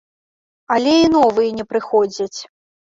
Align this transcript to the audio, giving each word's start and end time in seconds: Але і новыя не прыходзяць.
Але 0.75 0.95
і 1.03 1.13
новыя 1.19 1.49
не 1.61 1.65
прыходзяць. 1.73 2.37